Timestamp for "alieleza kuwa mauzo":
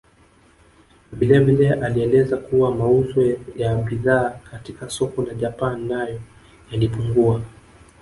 1.73-3.37